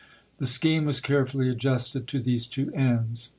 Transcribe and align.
"The 0.39 0.47
scheme 0.47 0.85
was 0.85 0.99
carefully 0.99 1.47
adjusted 1.47 2.07
to 2.07 2.19
these 2.19 2.47
two 2.47 2.71
ends. 2.73 3.29